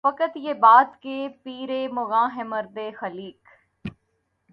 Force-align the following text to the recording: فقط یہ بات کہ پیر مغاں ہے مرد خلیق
فقط 0.03 0.37
یہ 0.37 0.53
بات 0.53 1.01
کہ 1.01 1.27
پیر 1.43 1.69
مغاں 1.91 2.29
ہے 2.35 2.43
مرد 2.43 2.77
خلیق 2.99 3.49